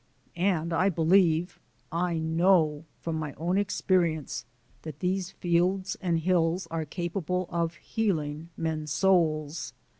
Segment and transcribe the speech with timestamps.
[0.35, 1.59] And I believe,
[1.91, 4.45] I KNOW, from my own experience
[4.81, 9.73] that these fields and hills are capable of healing men's souls.